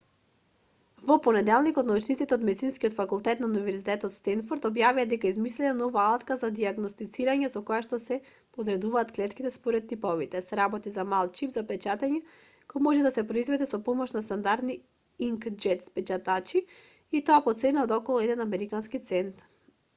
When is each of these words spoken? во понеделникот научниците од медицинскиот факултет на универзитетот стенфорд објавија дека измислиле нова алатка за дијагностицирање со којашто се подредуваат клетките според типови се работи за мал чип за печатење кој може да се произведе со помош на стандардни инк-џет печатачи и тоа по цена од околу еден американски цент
во 1.07 1.15
понеделникот 1.25 1.87
научниците 1.89 2.33
од 2.37 2.45
медицинскиот 2.47 2.95
факултет 2.99 3.41
на 3.43 3.49
универзитетот 3.49 4.13
стенфорд 4.13 4.63
објавија 4.69 5.03
дека 5.11 5.29
измислиле 5.33 5.73
нова 5.81 5.99
алатка 6.05 6.37
за 6.43 6.49
дијагностицирање 6.59 7.49
со 7.55 7.61
којашто 7.67 7.99
се 8.05 8.17
подредуваат 8.59 9.13
клетките 9.17 9.51
според 9.57 9.85
типови 9.91 10.29
се 10.47 10.59
работи 10.61 10.95
за 10.97 11.05
мал 11.13 11.31
чип 11.41 11.53
за 11.59 11.65
печатење 11.73 12.23
кој 12.73 12.85
може 12.89 13.05
да 13.09 13.15
се 13.19 13.25
произведе 13.33 13.69
со 13.73 13.81
помош 13.91 14.15
на 14.17 14.23
стандардни 14.29 14.79
инк-џет 15.29 15.87
печатачи 15.99 16.65
и 17.19 17.25
тоа 17.29 17.41
по 17.49 17.57
цена 17.63 17.89
од 17.89 17.95
околу 18.01 18.27
еден 18.29 18.43
американски 18.51 19.07
цент 19.11 19.47